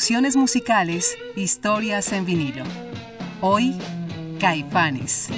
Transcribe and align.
Evoluciones 0.00 0.34
musicales, 0.34 1.18
historias 1.36 2.10
en 2.14 2.24
vinilo. 2.24 2.64
Hoy, 3.42 3.76
Caifanes. 4.40 5.28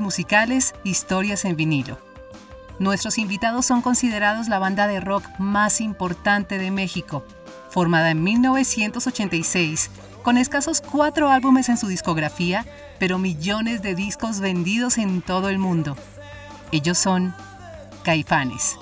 Musicales, 0.00 0.74
Historias 0.82 1.44
en 1.44 1.56
vinilo. 1.56 1.98
Nuestros 2.78 3.18
invitados 3.18 3.66
son 3.66 3.82
considerados 3.82 4.48
la 4.48 4.58
banda 4.58 4.86
de 4.86 5.00
rock 5.00 5.24
más 5.38 5.80
importante 5.80 6.58
de 6.58 6.70
México, 6.70 7.24
formada 7.70 8.10
en 8.10 8.22
1986, 8.22 9.90
con 10.22 10.38
escasos 10.38 10.80
cuatro 10.80 11.28
álbumes 11.28 11.68
en 11.68 11.76
su 11.76 11.86
discografía, 11.86 12.64
pero 12.98 13.18
millones 13.18 13.82
de 13.82 13.94
discos 13.94 14.40
vendidos 14.40 14.96
en 14.96 15.22
todo 15.22 15.48
el 15.48 15.58
mundo. 15.58 15.96
Ellos 16.72 16.98
son 16.98 17.34
Caifanes. 18.04 18.78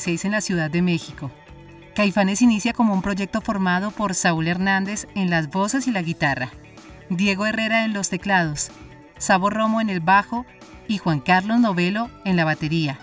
1986 0.00 0.24
en 0.24 0.32
la 0.32 0.40
Ciudad 0.40 0.70
de 0.70 0.82
México. 0.82 1.30
Caifanes 1.94 2.42
inicia 2.42 2.72
como 2.72 2.94
un 2.94 3.02
proyecto 3.02 3.40
formado 3.40 3.90
por 3.90 4.14
Saúl 4.14 4.48
Hernández 4.48 5.06
en 5.14 5.28
las 5.28 5.50
voces 5.50 5.86
y 5.86 5.90
la 5.90 6.02
guitarra, 6.02 6.50
Diego 7.10 7.46
Herrera 7.46 7.84
en 7.84 7.92
los 7.92 8.08
teclados, 8.08 8.70
Sabo 9.18 9.50
Romo 9.50 9.80
en 9.80 9.90
el 9.90 10.00
bajo 10.00 10.46
y 10.88 10.98
Juan 10.98 11.20
Carlos 11.20 11.60
Novelo 11.60 12.08
en 12.24 12.36
la 12.36 12.44
batería. 12.44 12.98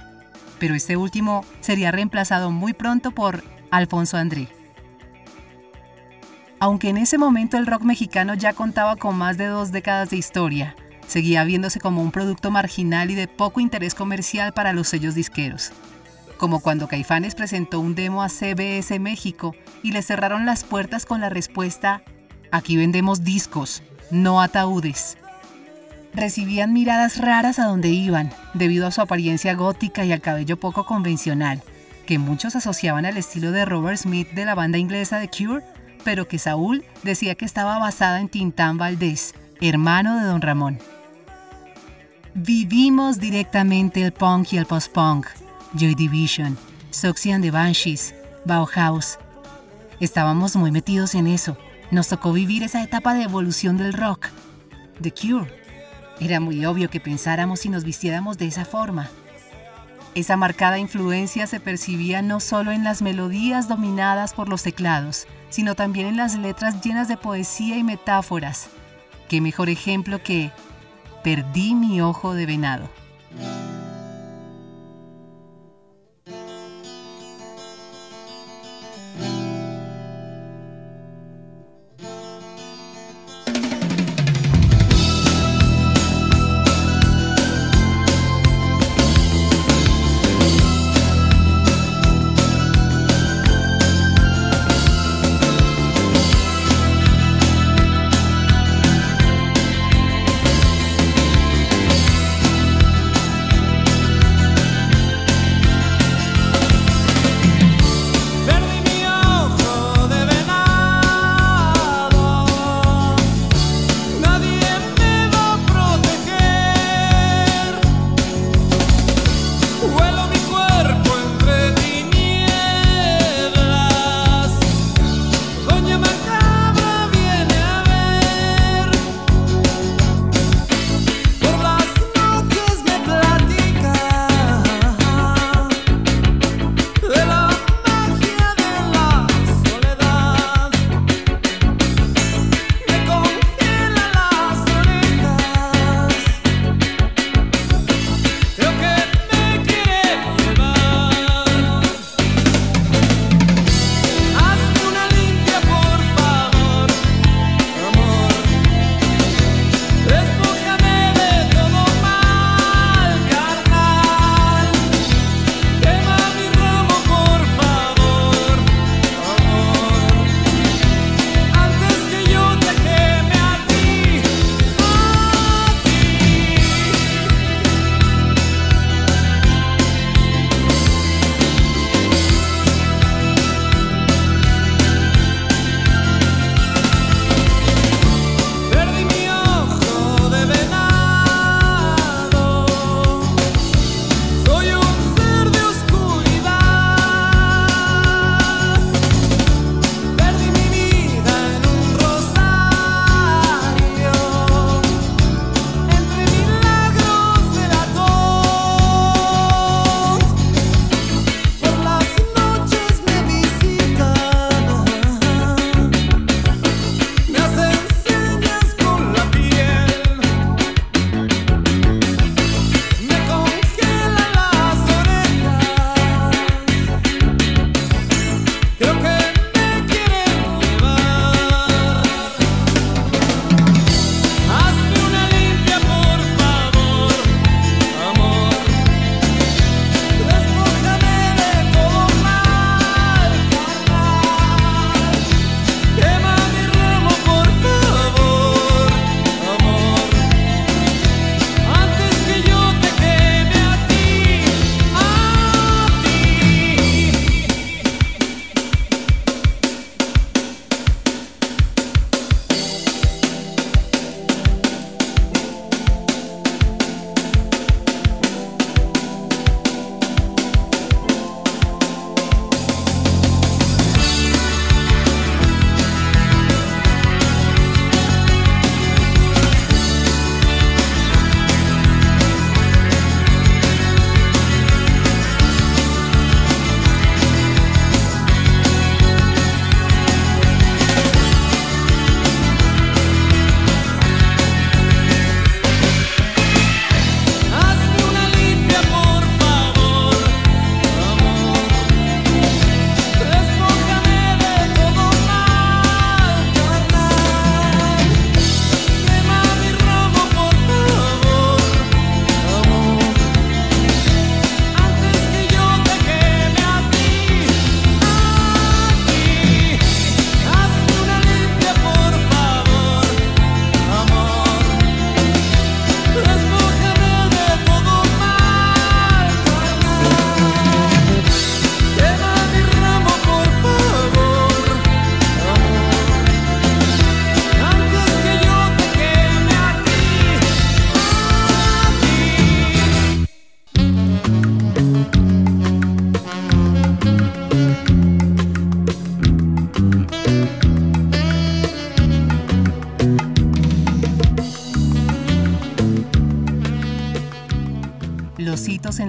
Pero 0.59 0.73
este 0.73 0.97
último 0.97 1.45
sería 1.59 1.91
reemplazado 1.91 2.49
muy 2.49 2.73
pronto 2.73 3.11
por 3.11 3.43
Alfonso 3.69 4.17
André. 4.17 4.47
Aunque 6.59 6.89
en 6.89 6.97
ese 6.97 7.19
momento 7.19 7.57
el 7.57 7.67
rock 7.67 7.83
mexicano 7.83 8.33
ya 8.33 8.53
contaba 8.53 8.95
con 8.95 9.15
más 9.15 9.37
de 9.37 9.45
dos 9.45 9.71
décadas 9.71 10.09
de 10.09 10.17
historia, 10.17 10.75
seguía 11.05 11.43
viéndose 11.43 11.79
como 11.79 12.01
un 12.01 12.11
producto 12.11 12.49
marginal 12.49 13.11
y 13.11 13.15
de 13.15 13.27
poco 13.27 13.59
interés 13.59 13.93
comercial 13.93 14.53
para 14.53 14.73
los 14.73 14.87
sellos 14.87 15.13
disqueros. 15.13 15.71
Como 16.38 16.60
cuando 16.60 16.88
Caifanes 16.88 17.36
presentó 17.36 17.79
un 17.79 17.96
demo 17.96 18.24
a 18.24 18.29
CBS 18.29 19.00
México 19.00 19.56
y 19.84 19.91
le 19.91 20.01
cerraron 20.01 20.46
las 20.46 20.63
puertas 20.63 21.06
con 21.06 21.22
la 21.22 21.29
respuesta, 21.29 22.03
aquí 22.51 22.77
vendemos 22.77 23.24
discos, 23.24 23.84
no 24.12 24.41
ataúdes. 24.41 25.17
Recibían 26.13 26.74
miradas 26.74 27.17
raras 27.17 27.60
a 27.60 27.65
donde 27.65 27.89
iban, 27.89 28.32
debido 28.53 28.88
a 28.88 28.91
su 28.91 29.01
apariencia 29.01 29.53
gótica 29.56 30.06
y 30.06 30.12
al 30.12 30.22
cabello 30.22 30.60
poco 30.60 30.86
convencional, 30.86 31.62
que 32.06 32.20
muchos 32.20 32.56
asociaban 32.56 33.06
al 33.06 33.17
estilo 33.17 33.51
de 33.51 33.65
Robert 33.65 33.98
Smith 33.98 34.29
de 34.32 34.46
la 34.46 34.56
banda 34.56 34.77
inglesa 34.77 35.20
The 35.20 35.29
Cure 35.29 35.63
pero 36.08 36.25
que 36.25 36.39
Saúl 36.39 36.86
decía 37.03 37.36
que 37.36 37.44
estaba 37.44 37.79
basada 37.79 38.22
en 38.22 38.29
Tintán 38.29 38.77
Valdés, 38.77 39.36
hermano 39.60 40.17
de 40.17 40.25
Don 40.25 40.41
Ramón. 40.41 40.79
Vivimos 42.34 43.20
directamente 43.20 44.01
el 44.03 44.13
punk 44.13 44.53
y 44.53 44.58
el 44.58 44.65
post-punk, 44.65 45.25
Joy 45.74 45.95
Division, 45.95 46.57
Soxy 46.91 47.31
and 47.31 47.43
the 47.43 47.51
Banshees, 47.51 48.13
Bauhaus. 48.45 49.17
Estábamos 50.00 50.55
muy 50.55 50.71
metidos 50.71 51.15
en 51.15 51.27
eso. 51.27 51.57
Nos 51.91 52.07
tocó 52.07 52.33
vivir 52.33 52.63
esa 52.63 52.83
etapa 52.83 53.13
de 53.13 53.24
evolución 53.24 53.77
del 53.77 53.93
rock. 53.93 54.27
The 55.01 55.12
Cure. 55.12 55.51
Era 56.19 56.39
muy 56.39 56.65
obvio 56.65 56.89
que 56.89 57.00
pensáramos 57.00 57.65
y 57.65 57.69
nos 57.69 57.83
vistiéramos 57.83 58.38
de 58.38 58.47
esa 58.47 58.65
forma. 58.65 59.09
Esa 60.15 60.36
marcada 60.36 60.79
influencia 60.79 61.47
se 61.47 61.59
percibía 61.59 62.21
no 62.21 62.39
solo 62.39 62.71
en 62.71 62.83
las 62.83 63.01
melodías 63.01 63.67
dominadas 63.67 64.33
por 64.33 64.50
los 64.50 64.63
teclados, 64.63 65.27
sino 65.50 65.75
también 65.75 66.07
en 66.07 66.17
las 66.17 66.36
letras 66.36 66.81
llenas 66.81 67.07
de 67.07 67.17
poesía 67.17 67.77
y 67.77 67.83
metáforas. 67.83 68.69
Qué 69.29 69.41
mejor 69.41 69.69
ejemplo 69.69 70.24
que 70.24 70.51
Perdí 71.27 71.75
mi 71.75 72.00
ojo 72.00 72.33
de 72.33 72.45
venado. 72.45 72.89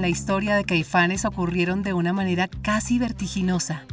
La 0.09 0.13
historia 0.13 0.57
de 0.57 0.65
Caifanes 0.65 1.27
ocurrieron 1.27 1.83
de 1.83 1.93
una 1.93 2.15
manera 2.15 2.49
casi 2.49 2.99
vertiginosa. 2.99 3.85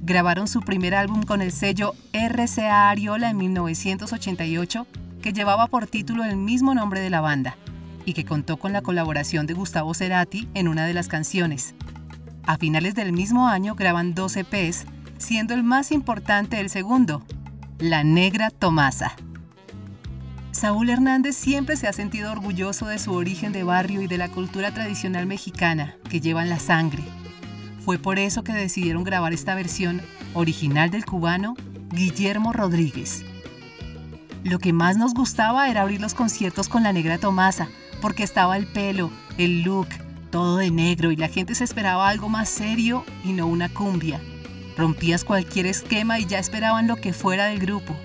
Grabaron 0.00 0.48
su 0.48 0.62
primer 0.62 0.94
álbum 0.94 1.22
con 1.22 1.42
el 1.42 1.52
sello 1.52 1.92
RCA 2.14 2.88
Ariola 2.88 3.28
en 3.28 3.36
1988, 3.36 4.86
que 5.20 5.34
llevaba 5.34 5.66
por 5.66 5.86
título 5.86 6.24
el 6.24 6.38
mismo 6.38 6.74
nombre 6.74 7.00
de 7.00 7.10
la 7.10 7.20
banda, 7.20 7.58
y 8.06 8.14
que 8.14 8.24
contó 8.24 8.56
con 8.56 8.72
la 8.72 8.80
colaboración 8.80 9.46
de 9.46 9.52
Gustavo 9.52 9.92
Cerati 9.92 10.48
en 10.54 10.66
una 10.66 10.86
de 10.86 10.94
las 10.94 11.08
canciones. 11.08 11.74
A 12.44 12.56
finales 12.56 12.94
del 12.94 13.12
mismo 13.12 13.46
año 13.46 13.74
graban 13.74 14.14
dos 14.14 14.38
EPs, 14.38 14.86
siendo 15.18 15.52
el 15.52 15.62
más 15.62 15.92
importante 15.92 16.58
el 16.58 16.70
segundo, 16.70 17.22
La 17.78 18.02
Negra 18.02 18.48
Tomasa. 18.48 19.14
Saúl 20.60 20.90
Hernández 20.90 21.36
siempre 21.36 21.74
se 21.74 21.88
ha 21.88 21.92
sentido 21.94 22.30
orgulloso 22.30 22.84
de 22.84 22.98
su 22.98 23.14
origen 23.14 23.50
de 23.50 23.62
barrio 23.62 24.02
y 24.02 24.08
de 24.08 24.18
la 24.18 24.28
cultura 24.28 24.74
tradicional 24.74 25.24
mexicana 25.24 25.96
que 26.10 26.20
lleva 26.20 26.42
en 26.42 26.50
la 26.50 26.58
sangre. 26.58 27.02
Fue 27.82 27.96
por 27.96 28.18
eso 28.18 28.44
que 28.44 28.52
decidieron 28.52 29.02
grabar 29.02 29.32
esta 29.32 29.54
versión 29.54 30.02
original 30.34 30.90
del 30.90 31.06
cubano 31.06 31.56
Guillermo 31.94 32.52
Rodríguez. 32.52 33.24
Lo 34.44 34.58
que 34.58 34.74
más 34.74 34.98
nos 34.98 35.14
gustaba 35.14 35.70
era 35.70 35.80
abrir 35.80 36.02
los 36.02 36.12
conciertos 36.12 36.68
con 36.68 36.82
la 36.82 36.92
negra 36.92 37.16
Tomasa, 37.16 37.70
porque 38.02 38.22
estaba 38.22 38.58
el 38.58 38.66
pelo, 38.66 39.10
el 39.38 39.62
look, 39.62 39.88
todo 40.30 40.58
de 40.58 40.70
negro 40.70 41.10
y 41.10 41.16
la 41.16 41.28
gente 41.28 41.54
se 41.54 41.64
esperaba 41.64 42.06
algo 42.06 42.28
más 42.28 42.50
serio 42.50 43.06
y 43.24 43.32
no 43.32 43.46
una 43.46 43.70
cumbia. 43.70 44.20
Rompías 44.76 45.24
cualquier 45.24 45.64
esquema 45.64 46.18
y 46.18 46.26
ya 46.26 46.38
esperaban 46.38 46.86
lo 46.86 46.96
que 46.96 47.14
fuera 47.14 47.46
del 47.46 47.60
grupo. 47.60 47.96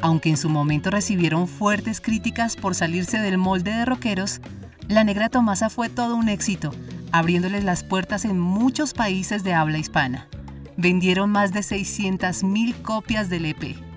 Aunque 0.00 0.30
en 0.30 0.36
su 0.36 0.48
momento 0.48 0.90
recibieron 0.90 1.48
fuertes 1.48 2.00
críticas 2.00 2.56
por 2.56 2.74
salirse 2.74 3.18
del 3.18 3.38
molde 3.38 3.72
de 3.72 3.84
rockeros, 3.84 4.40
La 4.86 5.04
Negra 5.04 5.28
Tomasa 5.28 5.70
fue 5.70 5.88
todo 5.88 6.14
un 6.16 6.28
éxito, 6.28 6.72
abriéndoles 7.12 7.64
las 7.64 7.82
puertas 7.82 8.24
en 8.24 8.38
muchos 8.38 8.94
países 8.94 9.42
de 9.42 9.54
habla 9.54 9.78
hispana. 9.78 10.28
Vendieron 10.76 11.30
más 11.30 11.52
de 11.52 11.60
600.000 11.60 12.80
copias 12.82 13.28
del 13.28 13.46
EP. 13.46 13.87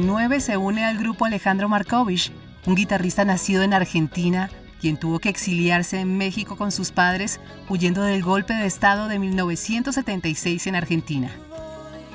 1989 0.00 0.40
se 0.40 0.56
une 0.56 0.84
al 0.84 0.98
grupo 0.98 1.24
Alejandro 1.24 1.68
Markovich, 1.68 2.32
un 2.66 2.74
guitarrista 2.74 3.24
nacido 3.24 3.62
en 3.62 3.74
Argentina 3.74 4.50
quien 4.80 4.98
tuvo 4.98 5.18
que 5.18 5.30
exiliarse 5.30 5.98
en 5.98 6.18
México 6.18 6.56
con 6.56 6.70
sus 6.70 6.90
padres 6.90 7.40
huyendo 7.70 8.02
del 8.02 8.22
golpe 8.22 8.52
de 8.52 8.66
Estado 8.66 9.08
de 9.08 9.18
1976 9.18 10.66
en 10.66 10.76
Argentina. 10.76 11.30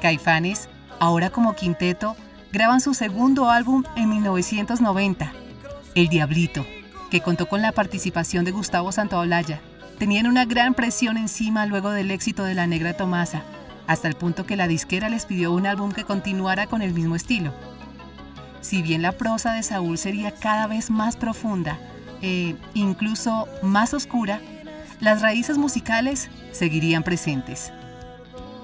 Caifanes, 0.04 0.70
ahora 1.00 1.32
como 1.32 1.56
quinteto, 1.56 2.16
graban 2.52 2.80
su 2.80 2.94
segundo 2.94 3.50
álbum 3.50 3.84
en 3.96 4.10
1990, 4.10 5.34
El 5.96 6.10
Diablito, 6.10 6.64
que 7.10 7.22
contó 7.22 7.48
con 7.48 7.64
la 7.64 7.72
participación 7.72 8.46
de 8.46 8.52
Gustavo 8.52 8.92
Santaolalla. 8.92 9.62
Tenían 9.98 10.28
una 10.28 10.46
gran 10.46 10.76
presión 10.76 11.18
encima 11.18 11.66
luego 11.66 11.90
del 11.90 12.12
éxito 12.12 12.44
de 12.44 12.54
La 12.54 12.68
Negra 12.68 12.94
Tomasa, 12.94 13.42
hasta 13.90 14.08
el 14.08 14.14
punto 14.14 14.46
que 14.46 14.56
la 14.56 14.68
disquera 14.68 15.10
les 15.10 15.26
pidió 15.26 15.52
un 15.52 15.66
álbum 15.66 15.92
que 15.92 16.04
continuara 16.04 16.68
con 16.68 16.84
el 16.84 16.94
mismo 16.94 17.16
estilo. 17.16 17.52
Si 18.62 18.84
bien 18.84 19.02
la 19.02 19.14
prosa 19.14 19.54
de 19.54 19.64
Saúl 19.64 19.98
sería 19.98 20.30
cada 20.30 20.68
vez 20.68 20.92
más 20.92 21.16
profunda, 21.16 21.80
e 22.22 22.56
incluso 22.76 23.48
más 23.64 23.96
oscura, 23.96 24.42
las 25.00 25.24
raíces 25.24 25.58
musicales 25.58 26.30
seguirían 26.52 27.02
presentes. 27.02 27.74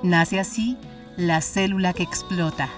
Nace 0.03 0.39
así 0.39 0.77
La 1.17 1.41
célula 1.41 1.93
que 1.93 2.03
explota, 2.03 2.69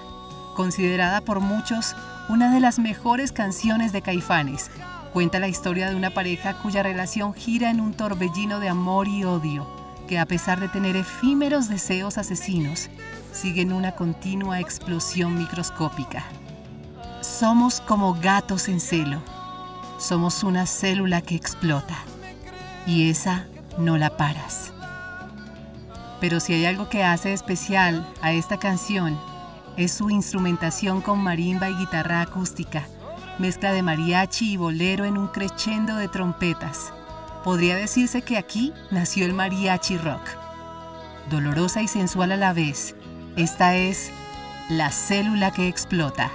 considerada 0.56 1.20
por 1.20 1.40
muchos 1.40 1.94
una 2.30 2.50
de 2.50 2.60
las 2.60 2.78
mejores 2.78 3.30
canciones 3.30 3.92
de 3.92 4.00
Caifanes. 4.00 4.70
Cuenta 5.12 5.38
la 5.38 5.48
historia 5.48 5.90
de 5.90 5.96
una 5.96 6.14
pareja 6.14 6.54
cuya 6.62 6.82
relación 6.82 7.34
gira 7.34 7.68
en 7.68 7.80
un 7.80 7.92
torbellino 7.92 8.58
de 8.58 8.70
amor 8.70 9.06
y 9.06 9.24
odio, 9.24 9.77
que 10.08 10.18
a 10.18 10.26
pesar 10.26 10.58
de 10.58 10.68
tener 10.68 10.96
efímeros 10.96 11.68
deseos 11.68 12.18
asesinos, 12.18 12.90
siguen 13.32 13.72
una 13.72 13.92
continua 13.92 14.58
explosión 14.58 15.38
microscópica. 15.38 16.24
Somos 17.20 17.80
como 17.80 18.14
gatos 18.14 18.68
en 18.68 18.80
celo 18.80 19.22
somos 19.98 20.44
una 20.44 20.64
célula 20.64 21.20
que 21.22 21.34
explota 21.34 21.96
y 22.86 23.10
esa 23.10 23.46
no 23.78 23.98
la 23.98 24.16
paras. 24.16 24.72
Pero 26.20 26.40
si 26.40 26.54
hay 26.54 26.66
algo 26.66 26.88
que 26.88 27.02
hace 27.02 27.32
especial 27.32 28.06
a 28.22 28.32
esta 28.32 28.58
canción 28.58 29.18
es 29.76 29.92
su 29.92 30.08
instrumentación 30.10 31.00
con 31.00 31.18
marimba 31.18 31.68
y 31.68 31.74
guitarra 31.74 32.20
acústica, 32.20 32.86
mezcla 33.38 33.72
de 33.72 33.82
mariachi 33.82 34.52
y 34.52 34.56
bolero 34.56 35.04
en 35.04 35.18
un 35.18 35.28
crescendo 35.28 35.96
de 35.96 36.08
trompetas. 36.08 36.92
Podría 37.44 37.76
decirse 37.76 38.22
que 38.22 38.36
aquí 38.36 38.72
nació 38.90 39.24
el 39.24 39.32
mariachi 39.32 39.96
rock. 39.96 40.22
Dolorosa 41.30 41.82
y 41.82 41.88
sensual 41.88 42.32
a 42.32 42.36
la 42.36 42.52
vez, 42.52 42.94
esta 43.36 43.76
es 43.76 44.10
la 44.68 44.90
célula 44.90 45.52
que 45.52 45.68
explota. 45.68 46.30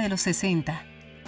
De 0.00 0.08
los 0.08 0.20
60, 0.22 0.84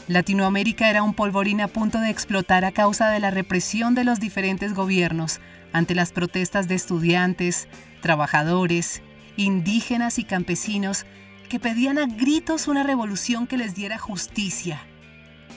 Latinoamérica 0.09 0.91
era 0.91 1.03
un 1.03 1.15
polvorín 1.15 1.61
a 1.61 1.69
punto 1.69 2.01
de 2.01 2.11
explotar 2.11 2.65
a 2.65 2.73
causa 2.73 3.11
de 3.11 3.21
la 3.21 3.31
represión 3.31 3.95
de 3.95 4.05
los 4.05 4.19
diferentes 4.19 4.75
gobiernos 4.75 5.41
ante 5.73 5.95
las 5.95 6.13
protestas 6.13 6.67
de 6.67 6.75
estudiantes, 6.75 7.69
trabajadores, 8.01 9.01
indígenas 9.37 10.19
y 10.19 10.25
campesinos 10.25 11.07
que 11.49 11.61
pedían 11.61 11.99
a 11.99 12.07
gritos 12.07 12.67
una 12.67 12.83
revolución 12.83 13.47
que 13.47 13.57
les 13.57 13.75
diera 13.75 13.99
justicia. 13.99 14.83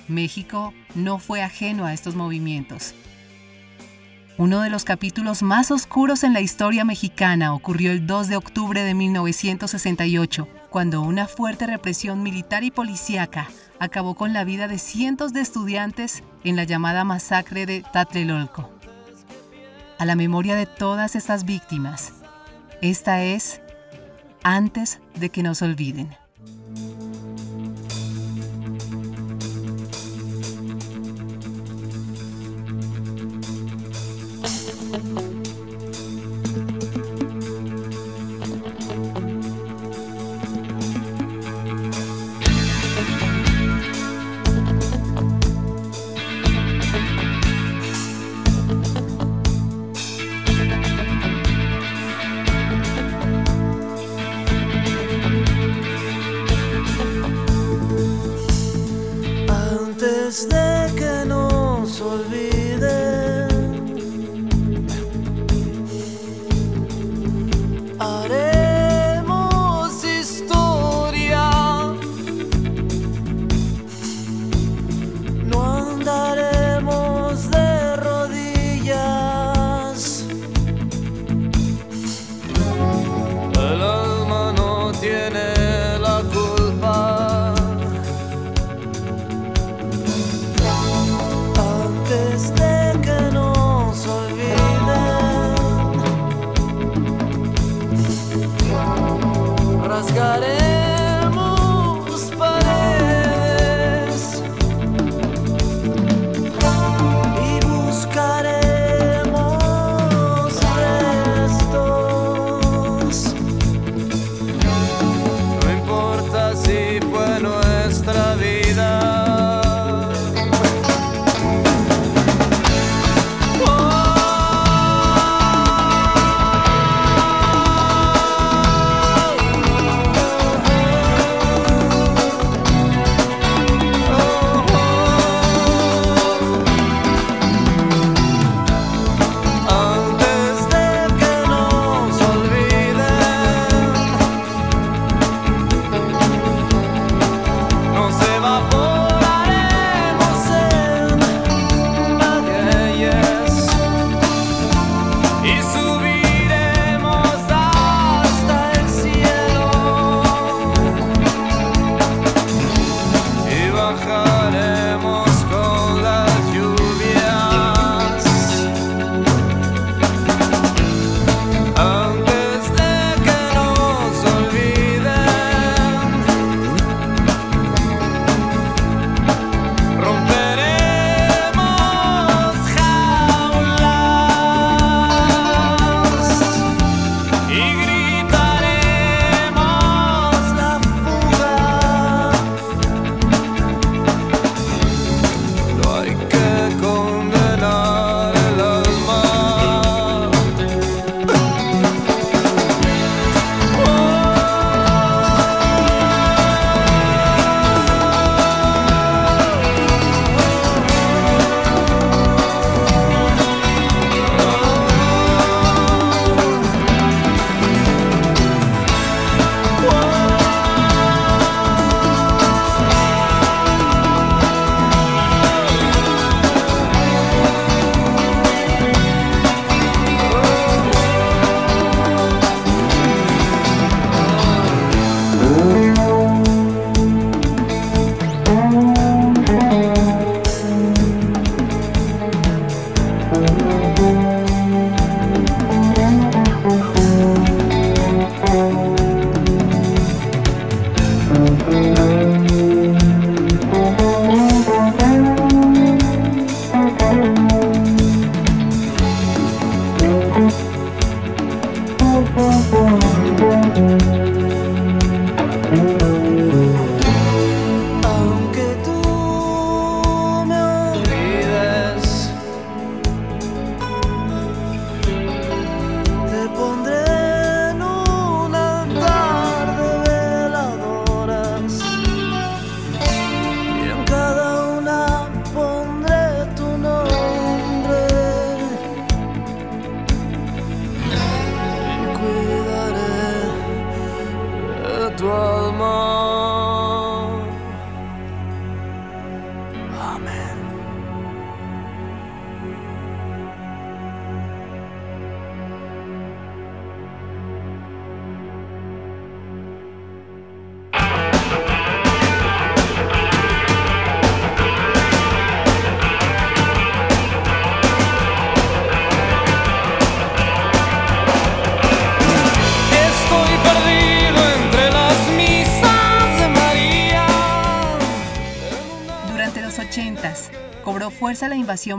México 0.08 0.74
no 0.94 1.18
fue 1.18 1.42
ajeno 1.42 1.86
a 1.86 1.94
estos 1.94 2.16
movimientos. 2.16 2.94
Uno 4.38 4.62
de 4.62 4.70
los 4.70 4.84
capítulos 4.84 5.42
más 5.42 5.72
oscuros 5.72 6.24
en 6.24 6.34
la 6.34 6.42
historia 6.42 6.84
mexicana 6.84 7.54
ocurrió 7.54 7.92
el 7.92 8.06
2 8.06 8.28
de 8.28 8.36
octubre 8.36 8.84
de 8.84 8.94
1968, 8.94 10.48
cuando 10.76 11.04
una 11.04 11.26
fuerte 11.26 11.68
represión 11.68 12.22
militar 12.22 12.66
y 12.66 12.70
policíaca 12.70 13.48
acabó 13.80 14.14
con 14.14 14.34
la 14.34 14.44
vida 14.44 14.68
de 14.68 14.78
cientos 14.78 15.32
de 15.32 15.40
estudiantes 15.40 16.22
en 16.44 16.58
la 16.58 16.66
llamada 16.66 17.06
masacre 17.06 17.66
de 17.66 17.82
Tatlelolco. 17.94 18.70
A 20.00 20.04
la 20.04 20.18
memoria 20.18 20.58
de 20.58 20.66
todas 20.66 21.16
estas 21.16 21.46
víctimas, 21.46 22.12
esta 22.82 23.24
es 23.24 23.62
antes 24.44 25.00
de 25.14 25.30
que 25.30 25.44
nos 25.44 25.62
olviden. 25.62 26.14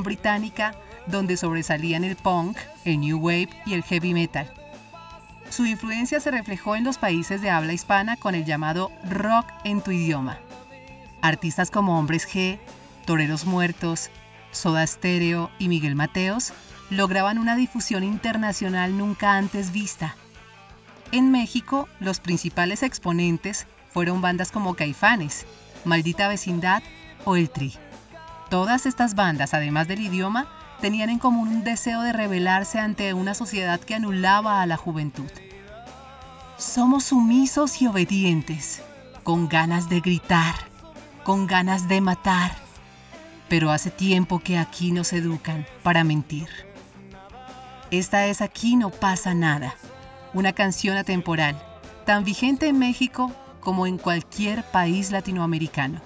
Británica, 0.03 0.75
donde 1.07 1.37
sobresalían 1.37 2.05
el 2.05 2.17
punk, 2.17 2.57
el 2.85 3.01
new 3.01 3.19
wave 3.19 3.51
y 3.65 3.75
el 3.75 3.83
heavy 3.83 4.15
metal. 4.15 4.53
Su 5.51 5.65
influencia 5.65 6.21
se 6.21 6.31
reflejó 6.31 6.77
en 6.77 6.85
los 6.85 6.99
países 6.99 7.41
de 7.41 7.51
habla 7.51 7.73
hispana 7.73 8.17
con 8.17 8.35
el 8.35 8.45
llamado 8.45 8.91
rock 9.09 9.47
en 9.65 9.81
tu 9.81 9.93
idioma. 9.93 10.39
Artistas 11.23 11.71
como 11.71 11.99
Hombres 11.99 12.29
G, 12.29 12.59
Toreros 13.05 13.45
Muertos, 13.47 14.11
Soda 14.51 14.87
Stereo 14.87 15.51
y 15.59 15.69
Miguel 15.69 15.95
Mateos 15.95 16.53
lograban 16.91 17.39
una 17.39 17.57
difusión 17.57 18.05
internacional 18.05 18.97
nunca 18.97 19.37
antes 19.37 19.73
vista. 19.73 20.17
En 21.13 21.31
México, 21.31 21.89
los 22.01 22.21
principales 22.21 22.83
exponentes 22.83 23.67
fueron 23.93 24.21
bandas 24.21 24.51
como 24.51 24.75
Caifanes, 24.75 25.47
Maldita 25.85 26.29
Vecindad 26.29 26.83
o 27.25 27.37
El 27.37 27.51
Tri. 27.51 27.75
Todas 28.49 28.87
estas 28.87 29.15
bandas, 29.17 29.55
además 29.55 29.89
del 29.89 30.01
idioma, 30.01 30.47
tenían 30.81 31.11
en 31.11 31.19
común 31.19 31.49
un 31.49 31.65
deseo 31.65 32.03
de 32.03 32.13
rebelarse 32.13 32.79
ante 32.79 33.13
una 33.13 33.35
sociedad 33.35 33.81
que 33.81 33.95
anulaba 33.95 34.63
a 34.63 34.67
la 34.67 34.77
juventud. 34.77 35.31
Somos 36.57 37.05
sumisos 37.05 37.83
y 37.83 37.87
obedientes, 37.89 38.83
con 39.25 39.49
ganas 39.49 39.89
de 39.89 40.01
gritar, 40.01 40.55
con 41.25 41.47
ganas 41.49 41.89
de 41.89 42.01
matar, 42.01 42.53
pero 43.49 43.73
hace 43.73 43.91
tiempo 43.91 44.39
que 44.39 44.59
aquí 44.59 44.93
nos 44.93 45.13
educan 45.13 45.67
para 45.83 46.05
mentir. 46.05 46.49
Esta 47.91 48.27
es 48.27 48.41
Aquí 48.41 48.77
no 48.77 48.91
pasa 48.91 49.35
nada, 49.35 49.75
una 50.35 50.53
canción 50.53 50.97
atemporal, 50.97 51.61
tan 52.05 52.25
vigente 52.25 52.69
en 52.69 52.79
México 52.79 53.33
como 53.61 53.89
en 53.89 53.99
cualquier 53.99 54.63
país 54.63 55.11
latinoamericano. 55.11 56.01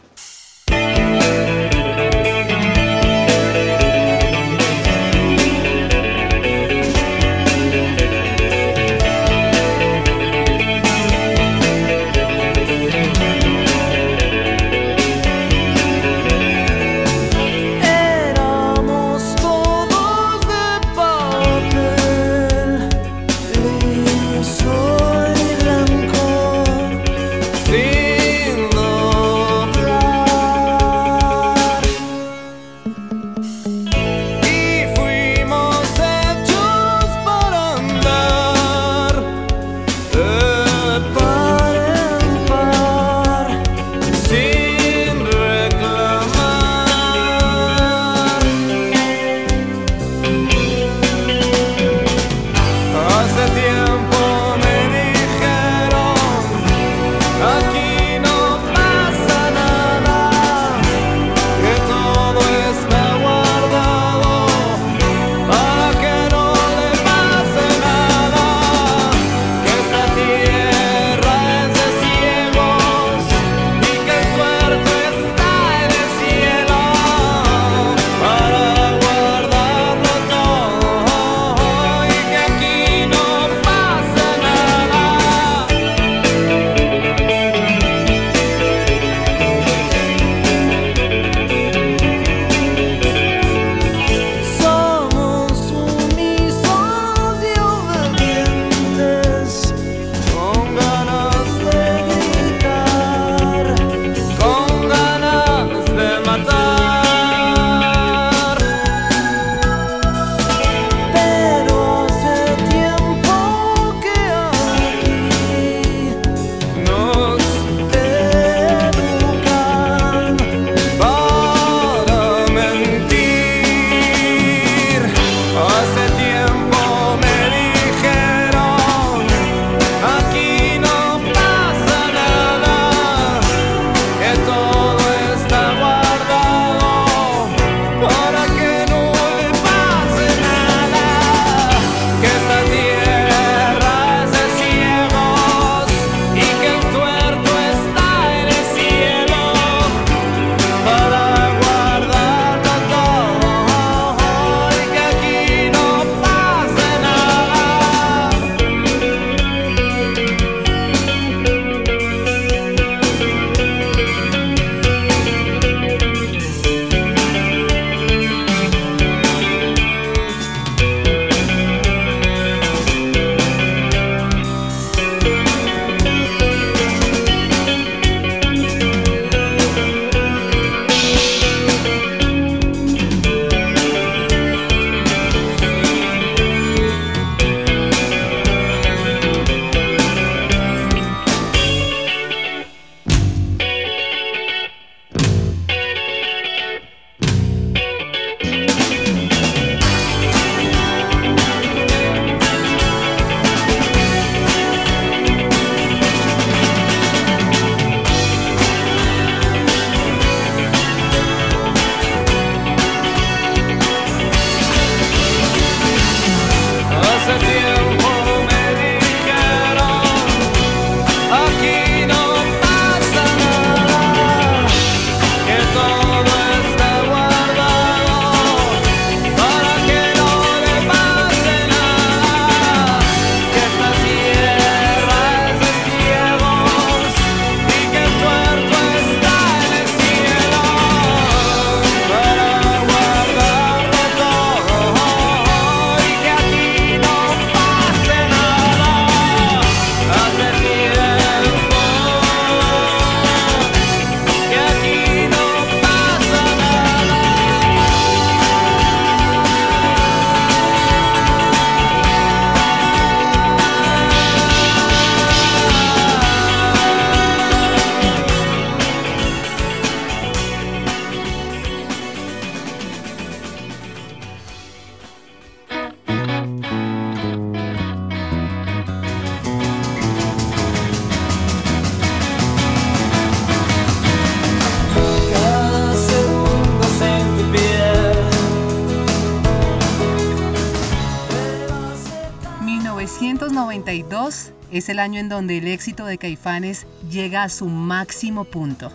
Es 294.80 294.88
el 294.88 294.98
año 294.98 295.20
en 295.20 295.28
donde 295.28 295.58
el 295.58 295.68
éxito 295.68 296.06
de 296.06 296.16
Caifanes 296.16 296.86
llega 297.10 297.42
a 297.42 297.50
su 297.50 297.68
máximo 297.68 298.44
punto. 298.44 298.90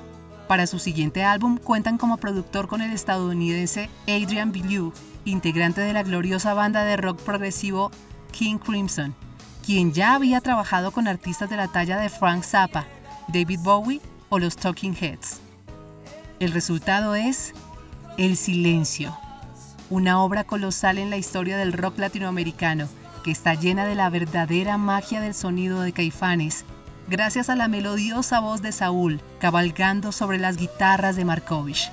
Para 0.48 0.66
su 0.66 0.80
siguiente 0.80 1.24
álbum 1.24 1.58
cuentan 1.58 2.00
como 2.00 2.18
productor 2.18 2.68
con 2.68 2.82
el 2.82 2.92
estadounidense 2.92 3.90
Adrian 4.08 4.52
Belew, 4.52 4.94
integrante 5.26 5.82
de 5.82 5.94
la 5.94 6.02
gloriosa 6.02 6.56
banda 6.56 6.84
de 6.84 6.98
rock 6.98 7.22
progresivo 7.22 7.92
King 8.32 8.58
Crimson, 8.58 9.14
quien 9.64 9.94
ya 9.94 10.16
había 10.16 10.42
trabajado 10.42 10.92
con 10.92 11.08
artistas 11.08 11.52
de 11.52 11.58
la 11.58 11.68
talla 11.68 11.98
de 12.00 12.10
Frank 12.10 12.44
Zappa, 12.44 12.86
David 13.28 13.60
Bowie 13.62 14.02
o 14.30 14.40
los 14.40 14.56
Talking 14.56 14.96
Heads. 15.00 15.40
El 16.40 16.52
resultado 16.52 17.14
es 17.14 17.54
El 18.18 18.38
Silencio, 18.38 19.16
una 19.92 20.20
obra 20.20 20.46
colosal 20.46 20.98
en 20.98 21.12
la 21.12 21.18
historia 21.18 21.58
del 21.58 21.74
rock 21.74 22.00
latinoamericano 22.00 22.88
que 23.26 23.32
está 23.32 23.56
llena 23.56 23.88
de 23.88 23.96
la 23.96 24.12
verdadera 24.12 24.78
magia 24.78 25.20
del 25.20 25.34
sonido 25.34 25.82
de 25.82 25.94
Caifanes, 25.94 26.64
gracias 27.08 27.50
a 27.50 27.56
la 27.56 27.68
melodiosa 27.68 28.40
voz 28.40 28.62
de 28.62 28.72
Saúl 28.72 29.20
cabalgando 29.40 30.12
sobre 30.12 30.38
las 30.38 30.58
guitarras 30.58 31.16
de 31.16 31.26
Markovich. 31.26 31.90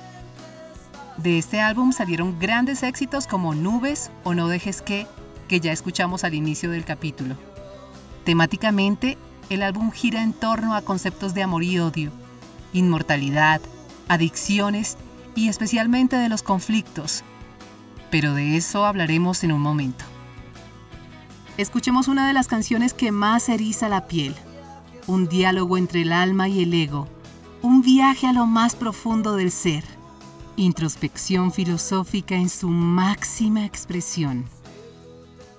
De 1.17 1.39
este 1.39 1.59
álbum 1.59 1.91
salieron 1.91 2.37
grandes 2.37 2.83
éxitos 2.83 3.25
como 3.25 3.55
Nubes 3.55 4.11
o 4.23 4.35
No 4.35 4.47
dejes 4.47 4.83
que, 4.83 5.07
que 5.47 5.59
ya 5.59 5.71
escuchamos 5.71 6.23
al 6.23 6.35
inicio 6.35 6.69
del 6.69 6.85
capítulo. 6.85 7.35
Temáticamente, 8.25 9.17
el 9.49 9.63
álbum 9.63 9.89
gira 9.89 10.21
en 10.21 10.33
torno 10.33 10.75
a 10.75 10.83
conceptos 10.83 11.33
de 11.33 11.41
amor 11.41 11.63
y 11.63 11.79
odio, 11.79 12.11
inmortalidad, 12.73 13.59
adicciones 14.07 14.97
y 15.33 15.47
especialmente 15.47 16.15
de 16.15 16.29
los 16.29 16.43
conflictos. 16.43 17.23
Pero 18.11 18.35
de 18.35 18.55
eso 18.55 18.85
hablaremos 18.85 19.43
en 19.43 19.51
un 19.51 19.61
momento. 19.61 20.12
Escuchemos 21.57 22.07
una 22.07 22.27
de 22.27 22.33
las 22.33 22.47
canciones 22.47 22.95
que 22.95 23.11
más 23.11 23.47
eriza 23.47 23.87
la 23.87 24.07
piel, 24.07 24.33
un 25.05 25.27
diálogo 25.27 25.77
entre 25.77 26.01
el 26.01 26.11
alma 26.11 26.49
y 26.49 26.63
el 26.63 26.73
ego, 26.73 27.07
un 27.61 27.83
viaje 27.83 28.25
a 28.25 28.33
lo 28.33 28.47
más 28.47 28.75
profundo 28.75 29.35
del 29.35 29.51
ser, 29.51 29.83
introspección 30.55 31.51
filosófica 31.51 32.33
en 32.33 32.49
su 32.49 32.69
máxima 32.69 33.65
expresión, 33.65 34.45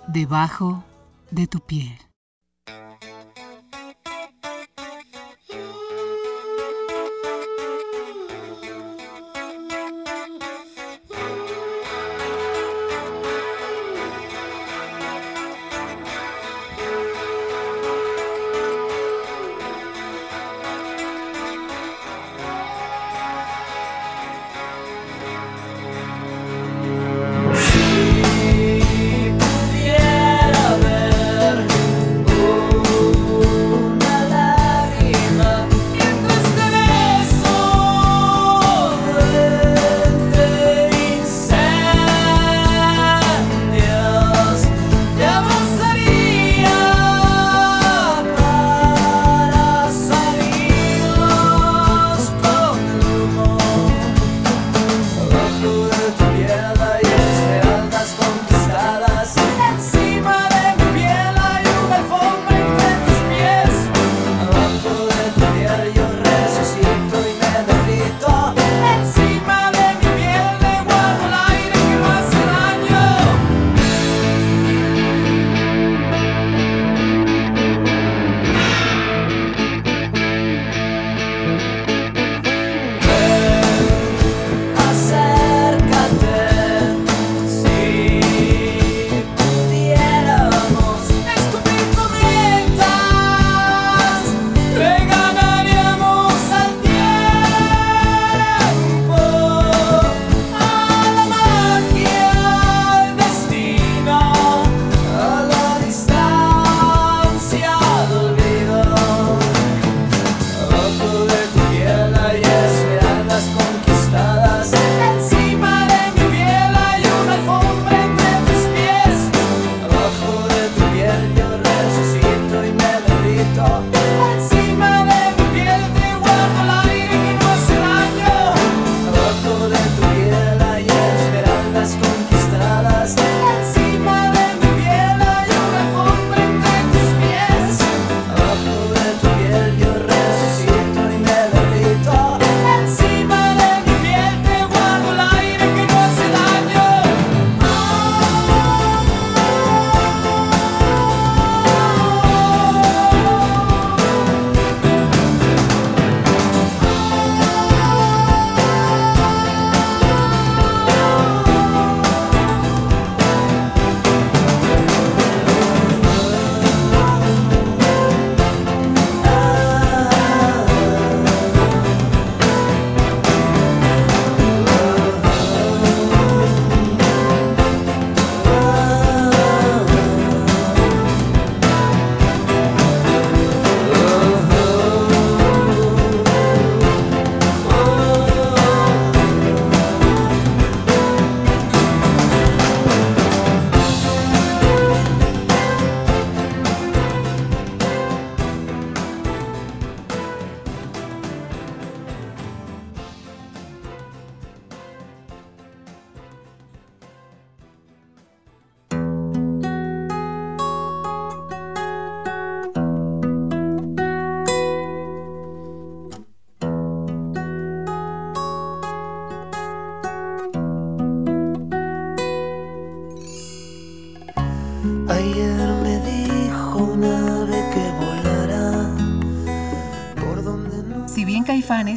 debajo 0.09 0.83
de 1.31 1.47
tu 1.47 1.61
piel. 1.61 1.97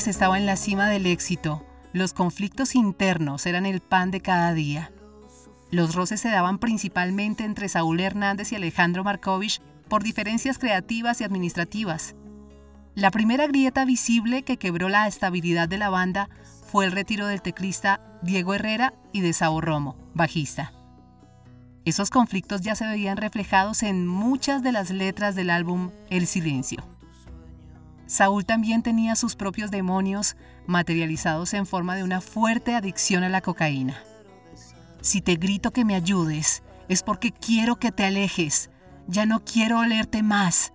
Estaba 0.07 0.37
en 0.37 0.45
la 0.45 0.55
cima 0.55 0.87
del 0.87 1.05
éxito. 1.05 1.65
Los 1.91 2.13
conflictos 2.13 2.75
internos 2.75 3.45
eran 3.45 3.65
el 3.65 3.81
pan 3.81 4.09
de 4.09 4.21
cada 4.21 4.53
día. 4.53 4.89
Los 5.69 5.95
roces 5.95 6.21
se 6.21 6.29
daban 6.29 6.59
principalmente 6.59 7.43
entre 7.43 7.67
Saúl 7.67 7.99
Hernández 7.99 8.53
y 8.53 8.55
Alejandro 8.55 9.03
Markovich 9.03 9.59
por 9.89 10.03
diferencias 10.03 10.59
creativas 10.59 11.19
y 11.19 11.25
administrativas. 11.25 12.15
La 12.95 13.11
primera 13.11 13.47
grieta 13.47 13.83
visible 13.83 14.43
que 14.43 14.55
quebró 14.55 14.87
la 14.87 15.07
estabilidad 15.07 15.67
de 15.67 15.77
la 15.77 15.89
banda 15.89 16.29
fue 16.71 16.85
el 16.85 16.93
retiro 16.93 17.27
del 17.27 17.41
teclista 17.41 17.99
Diego 18.21 18.53
Herrera 18.53 18.93
y 19.11 19.19
de 19.19 19.33
Sao 19.33 19.59
Romo, 19.59 19.97
bajista. 20.13 20.71
Esos 21.83 22.11
conflictos 22.11 22.61
ya 22.61 22.75
se 22.75 22.87
veían 22.87 23.17
reflejados 23.17 23.83
en 23.83 24.07
muchas 24.07 24.63
de 24.63 24.71
las 24.71 24.89
letras 24.89 25.35
del 25.35 25.49
álbum 25.49 25.91
El 26.09 26.27
Silencio. 26.27 26.96
Saúl 28.07 28.45
también 28.45 28.81
tenía 28.83 29.15
sus 29.15 29.35
propios 29.35 29.69
demonios 29.69 30.35
materializados 30.65 31.53
en 31.53 31.65
forma 31.65 31.95
de 31.95 32.03
una 32.03 32.21
fuerte 32.21 32.73
adicción 32.73 33.23
a 33.23 33.29
la 33.29 33.41
cocaína. 33.41 34.01
Si 35.01 35.21
te 35.21 35.35
grito 35.35 35.71
que 35.71 35.85
me 35.85 35.95
ayudes, 35.95 36.63
es 36.89 37.03
porque 37.03 37.31
quiero 37.31 37.75
que 37.75 37.91
te 37.91 38.05
alejes. 38.05 38.69
Ya 39.07 39.25
no 39.25 39.43
quiero 39.43 39.79
olerte 39.79 40.23
más. 40.23 40.73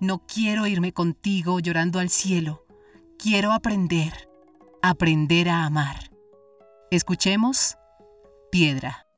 No 0.00 0.18
quiero 0.26 0.66
irme 0.66 0.92
contigo 0.92 1.60
llorando 1.60 1.98
al 1.98 2.08
cielo. 2.08 2.64
Quiero 3.18 3.52
aprender, 3.52 4.28
aprender 4.82 5.50
a 5.50 5.64
amar. 5.64 6.10
Escuchemos 6.90 7.76
Piedra. 8.50 9.09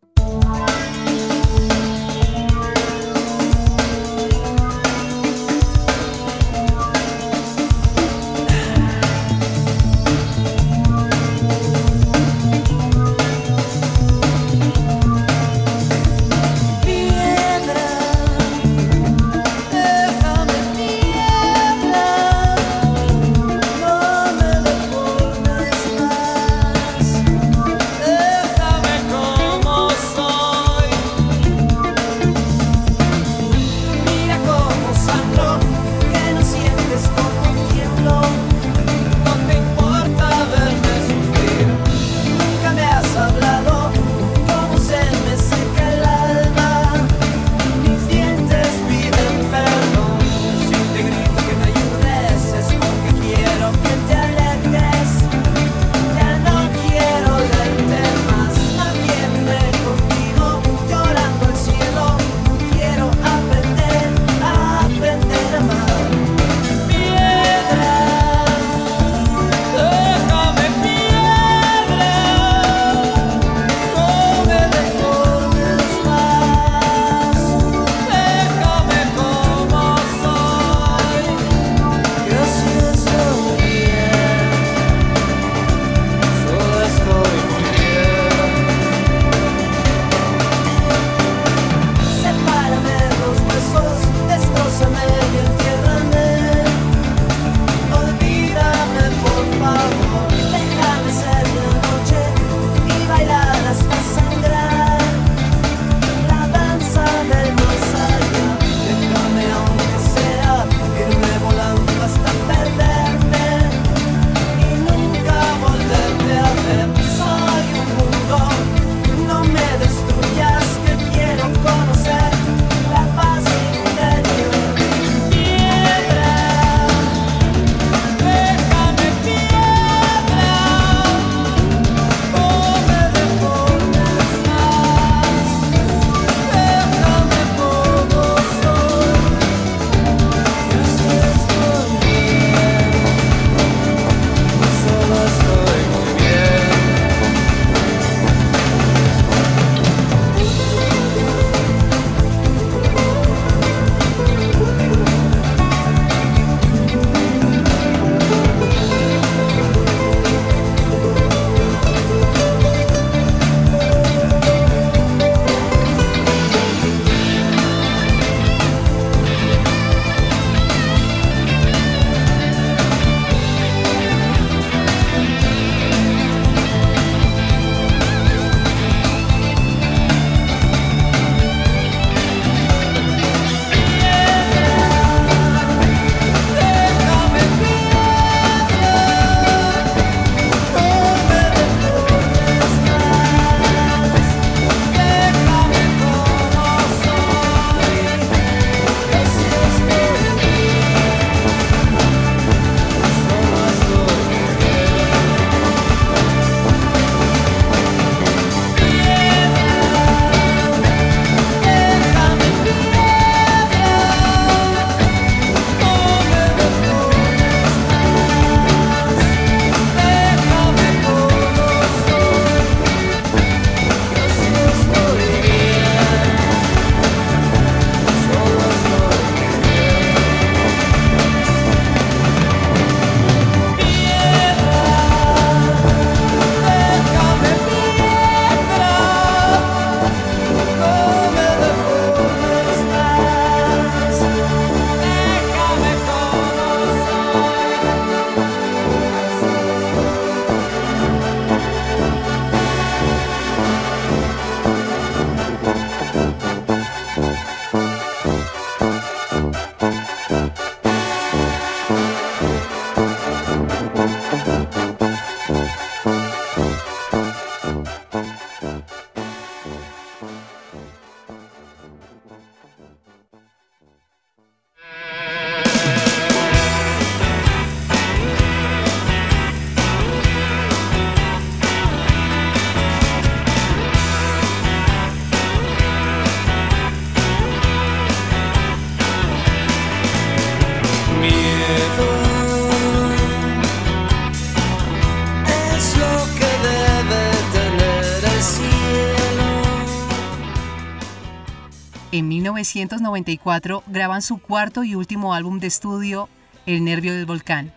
1994 302.53 303.83
graban 303.87 304.23
su 304.23 304.39
cuarto 304.39 304.85
y 304.85 304.95
último 304.95 305.35
álbum 305.35 305.59
de 305.59 305.67
estudio, 305.67 306.29
El 306.67 306.85
Nervio 306.85 307.15
del 307.15 307.27
Volcán. 307.27 307.73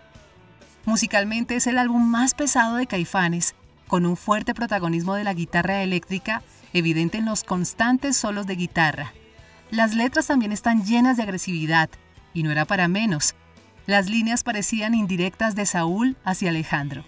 Musicalmente 0.86 1.56
es 1.56 1.68
el 1.68 1.78
álbum 1.78 2.04
más 2.04 2.34
pesado 2.34 2.76
de 2.76 2.86
Caifanes, 2.86 3.56
con 3.88 4.06
un 4.06 4.18
fuerte 4.18 4.54
protagonismo 4.54 5.16
de 5.16 5.24
la 5.24 5.34
guitarra 5.34 5.82
eléctrica 5.82 6.44
evidente 6.74 7.18
en 7.18 7.26
los 7.26 7.44
constantes 7.44 8.18
solos 8.18 8.48
de 8.48 8.56
guitarra. 8.56 9.14
Las 9.72 9.96
letras 9.96 10.28
también 10.28 10.52
están 10.52 10.84
llenas 10.84 11.18
de 11.18 11.24
agresividad, 11.24 11.90
y 12.34 12.44
no 12.44 12.52
era 12.52 12.66
para 12.66 12.88
menos. 12.88 13.34
Las 13.88 14.10
líneas 14.10 14.44
parecían 14.44 14.94
indirectas 14.94 15.56
de 15.56 15.66
Saúl 15.66 16.18
hacia 16.26 16.50
Alejandro. 16.50 17.06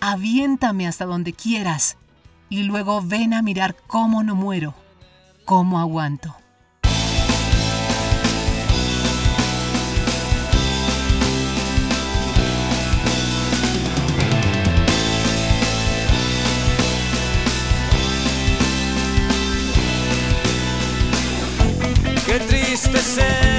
Aviéntame 0.00 0.88
hasta 0.88 1.04
donde 1.04 1.32
quieras, 1.32 1.96
y 2.48 2.64
luego 2.64 3.02
ven 3.02 3.34
a 3.34 3.42
mirar 3.42 3.76
cómo 3.86 4.24
no 4.24 4.34
muero, 4.34 4.74
cómo 5.44 5.78
aguanto. 5.78 6.39
said. 23.10 23.49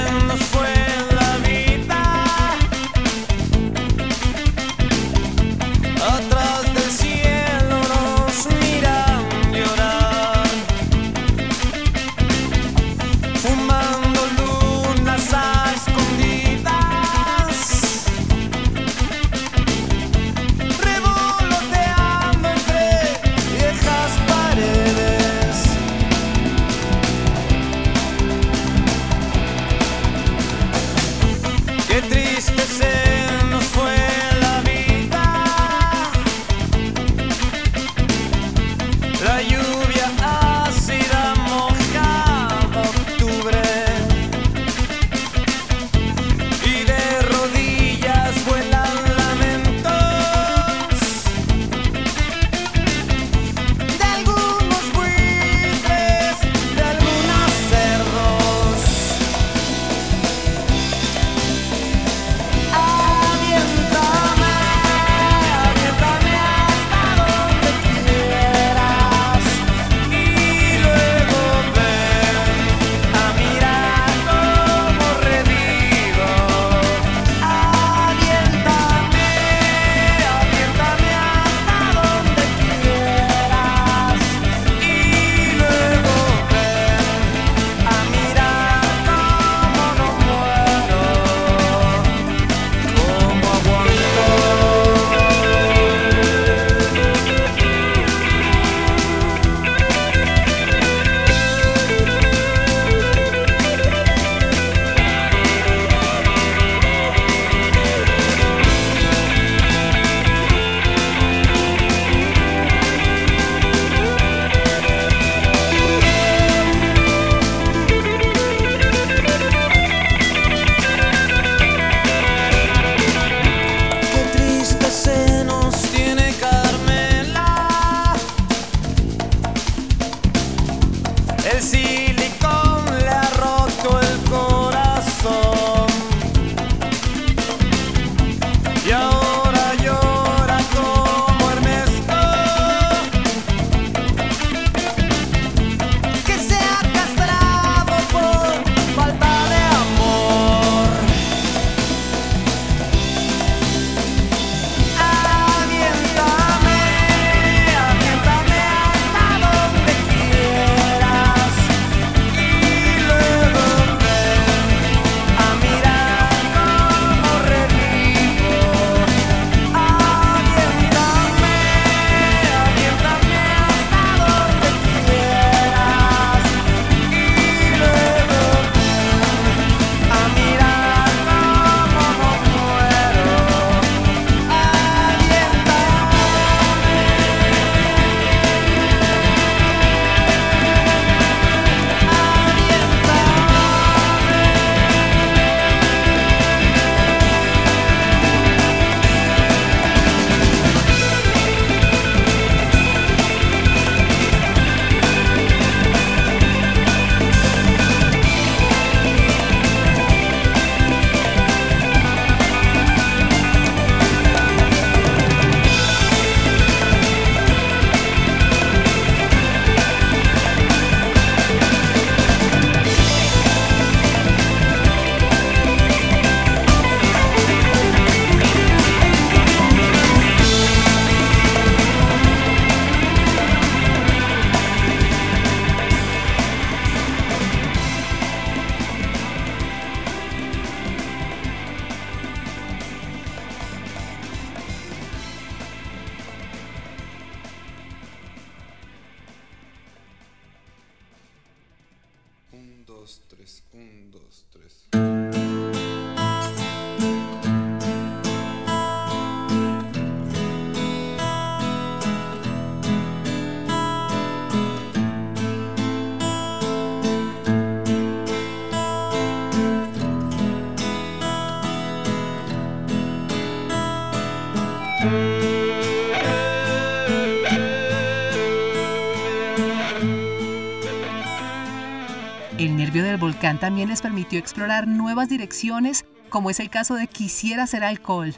También 283.62 283.90
les 283.90 284.02
permitió 284.02 284.40
explorar 284.40 284.88
nuevas 284.88 285.30
direcciones, 285.30 286.06
como 286.30 286.50
es 286.50 286.60
el 286.60 286.72
caso 286.72 286.96
de 286.96 287.06
Quisiera 287.06 287.68
ser 287.68 287.84
alcohol, 287.84 288.34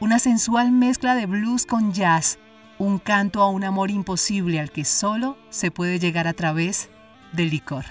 una 0.00 0.18
sensual 0.18 0.72
mezcla 0.72 1.14
de 1.14 1.26
blues 1.26 1.66
con 1.66 1.92
jazz, 1.92 2.38
un 2.78 2.98
canto 2.98 3.42
a 3.42 3.50
un 3.50 3.64
amor 3.64 3.90
imposible 3.90 4.58
al 4.58 4.70
que 4.70 4.86
solo 4.86 5.36
se 5.50 5.70
puede 5.70 5.98
llegar 5.98 6.26
a 6.26 6.32
través 6.32 6.88
del 7.32 7.50
licor. 7.50 7.84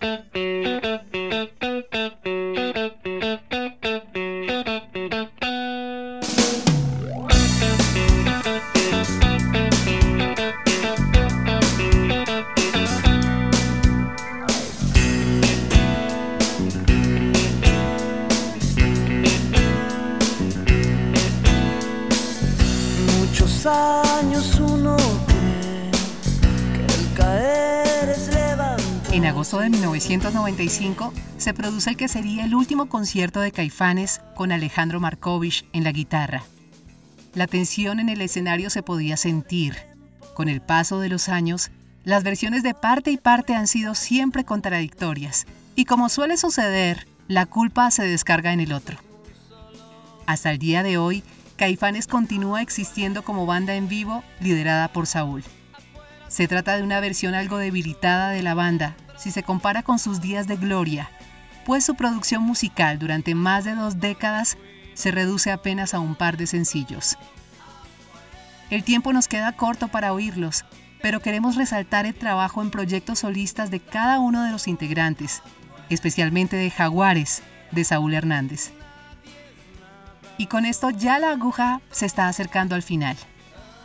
Thank 0.00 0.36
you. 0.36 0.47
1995 30.08 31.12
se 31.36 31.52
produce 31.52 31.90
el 31.90 31.96
que 31.98 32.08
sería 32.08 32.46
el 32.46 32.54
último 32.54 32.88
concierto 32.88 33.40
de 33.40 33.52
Caifanes 33.52 34.22
con 34.34 34.52
Alejandro 34.52 35.00
Markovich 35.00 35.66
en 35.74 35.84
la 35.84 35.92
guitarra. 35.92 36.44
La 37.34 37.46
tensión 37.46 38.00
en 38.00 38.08
el 38.08 38.22
escenario 38.22 38.70
se 38.70 38.82
podía 38.82 39.18
sentir. 39.18 39.76
Con 40.34 40.48
el 40.48 40.62
paso 40.62 40.98
de 40.98 41.10
los 41.10 41.28
años, 41.28 41.70
las 42.04 42.24
versiones 42.24 42.62
de 42.62 42.72
parte 42.72 43.10
y 43.10 43.18
parte 43.18 43.54
han 43.54 43.66
sido 43.66 43.94
siempre 43.94 44.44
contradictorias, 44.44 45.46
y 45.76 45.84
como 45.84 46.08
suele 46.08 46.38
suceder, 46.38 47.06
la 47.26 47.44
culpa 47.44 47.90
se 47.90 48.04
descarga 48.04 48.54
en 48.54 48.60
el 48.60 48.72
otro. 48.72 48.96
Hasta 50.24 50.50
el 50.50 50.58
día 50.58 50.82
de 50.82 50.96
hoy, 50.96 51.22
Caifanes 51.56 52.06
continúa 52.06 52.62
existiendo 52.62 53.24
como 53.24 53.44
banda 53.44 53.74
en 53.74 53.88
vivo 53.88 54.24
liderada 54.40 54.88
por 54.88 55.06
Saúl. 55.06 55.44
Se 56.28 56.48
trata 56.48 56.78
de 56.78 56.82
una 56.82 56.98
versión 57.00 57.34
algo 57.34 57.58
debilitada 57.58 58.30
de 58.30 58.42
la 58.42 58.54
banda 58.54 58.96
si 59.18 59.30
se 59.30 59.42
compara 59.42 59.82
con 59.82 59.98
sus 59.98 60.20
días 60.20 60.46
de 60.46 60.56
gloria, 60.56 61.10
pues 61.66 61.84
su 61.84 61.94
producción 61.94 62.42
musical 62.42 62.98
durante 62.98 63.34
más 63.34 63.64
de 63.64 63.74
dos 63.74 64.00
décadas 64.00 64.56
se 64.94 65.10
reduce 65.10 65.52
apenas 65.52 65.92
a 65.92 66.00
un 66.00 66.14
par 66.14 66.36
de 66.36 66.46
sencillos. 66.46 67.18
El 68.70 68.84
tiempo 68.84 69.12
nos 69.12 69.28
queda 69.28 69.52
corto 69.52 69.88
para 69.88 70.12
oírlos, 70.12 70.64
pero 71.02 71.20
queremos 71.20 71.56
resaltar 71.56 72.06
el 72.06 72.14
trabajo 72.14 72.62
en 72.62 72.70
proyectos 72.70 73.20
solistas 73.20 73.70
de 73.70 73.80
cada 73.80 74.18
uno 74.18 74.44
de 74.44 74.50
los 74.50 74.68
integrantes, 74.68 75.42
especialmente 75.90 76.56
de 76.56 76.70
Jaguares, 76.70 77.42
de 77.70 77.84
Saúl 77.84 78.14
Hernández. 78.14 78.72
Y 80.36 80.46
con 80.46 80.64
esto 80.64 80.90
ya 80.90 81.18
la 81.18 81.30
aguja 81.30 81.80
se 81.90 82.06
está 82.06 82.28
acercando 82.28 82.74
al 82.74 82.82
final. 82.82 83.16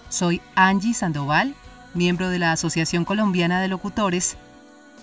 Soy 0.09 0.41
Angie 0.55 0.93
Sandoval, 0.93 1.55
miembro 1.93 2.29
de 2.29 2.39
la 2.39 2.51
Asociación 2.51 3.05
Colombiana 3.05 3.61
de 3.61 3.67
Locutores. 3.67 4.37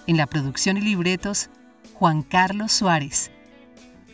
En 0.06 0.16
la 0.16 0.26
producción 0.26 0.76
y 0.76 0.80
libretos, 0.80 1.50
Juan 1.94 2.22
Carlos 2.22 2.72
Suárez. 2.72 3.30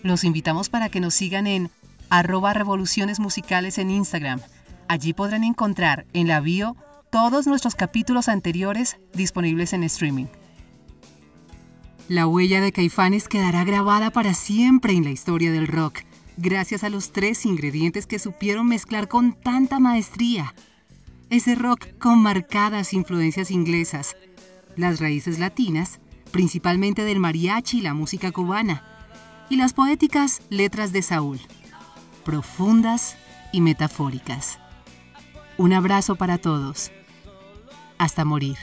Los 0.03 0.25
invitamos 0.25 0.69
para 0.69 0.89
que 0.89 1.01
nos 1.01 1.15
sigan 1.15 1.47
en 1.47 1.71
arroba 2.11 2.53
revoluciones 2.53 3.21
musicales 3.21 3.79
en 3.79 3.91
Instagram. 3.91 4.41
Allí 4.89 5.13
podrán 5.13 5.45
encontrar 5.45 6.07
en 6.13 6.29
la 6.29 6.41
bio 6.41 6.77
todos 7.11 7.47
nuestros 7.47 7.75
capítulos 7.75 8.29
anteriores 8.29 8.99
disponibles 9.15 9.73
en 9.73 9.85
streaming. 9.85 10.27
La 12.09 12.27
huella 12.27 12.61
de 12.61 12.73
Caifanes 12.73 13.27
quedará 13.27 13.65
grabada 13.65 14.11
para 14.11 14.35
siempre 14.35 14.93
en 14.93 15.05
la 15.05 15.11
historia 15.11 15.51
del 15.51 15.67
rock 15.67 16.01
gracias 16.37 16.85
a 16.85 16.91
los 16.91 17.13
tres 17.13 17.47
ingredientes 17.47 18.07
que 18.07 18.19
supieron 18.19 18.69
mezclar 18.69 19.09
con 19.09 19.33
tanta 19.33 19.81
maestría. 19.81 20.55
Ese 21.31 21.55
rock 21.55 21.87
con 21.99 22.21
marcadas 22.23 22.93
influencias 22.93 23.51
inglesas, 23.51 24.17
las 24.77 25.01
raíces 25.01 25.39
latinas, 25.39 26.01
principalmente 26.31 27.05
del 27.05 27.19
mariachi 27.19 27.79
y 27.79 27.83
la 27.83 27.95
música 27.95 28.31
cubana, 28.33 28.85
y 29.49 29.57
las 29.57 29.73
poéticas 29.73 30.43
letras 30.51 30.93
de 30.93 31.03
Saúl, 31.03 31.41
profundas 32.25 33.17
y 33.53 33.61
metafóricas. 33.61 34.59
Un 35.57 35.73
abrazo 35.73 36.17
para 36.17 36.39
todos. 36.39 36.91
Hasta 37.99 38.25
morir. 38.25 38.59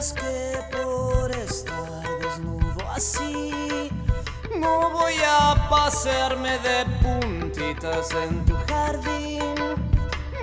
Creas 0.00 0.12
que 0.14 0.76
por 0.76 1.30
estar 1.30 2.02
desnudo 2.20 2.90
así 2.90 3.90
no 4.58 4.90
voy 4.90 5.12
a 5.26 5.68
pasarme 5.68 6.58
de 6.60 6.86
puntitas 7.02 8.10
en 8.12 8.44
tu 8.46 8.54
jardín. 8.68 9.54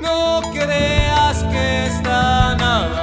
No 0.01 0.41
creas 0.51 1.43
que 1.43 1.87
esta 1.87 2.55
nave 2.55 2.96